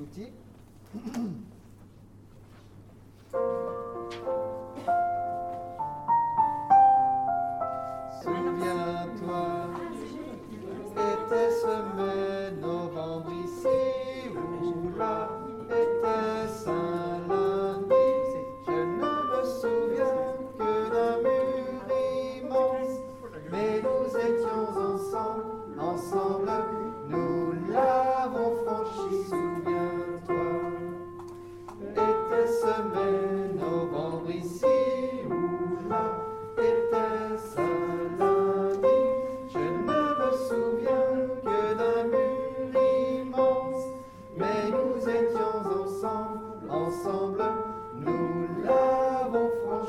뭐지? 0.00 0.32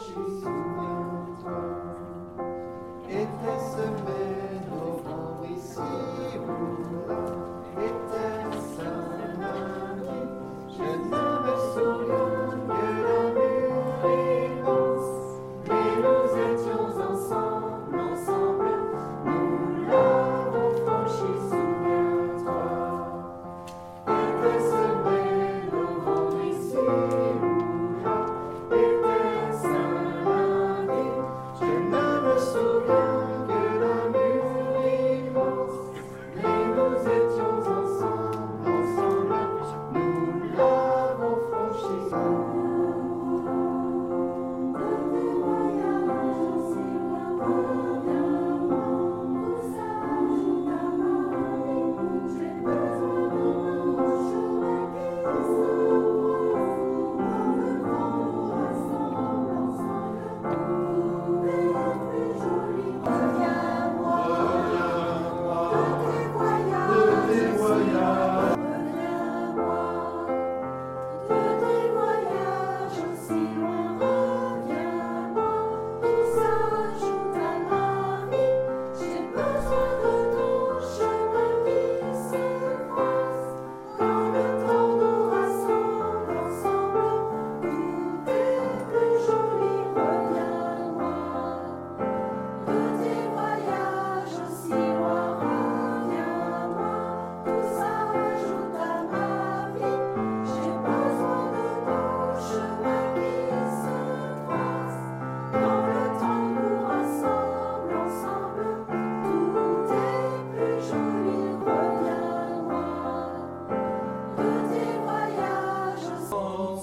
Jésus 0.08 0.42
vient, 0.42 1.26
toi. 1.44 1.82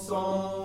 song. 0.09 0.58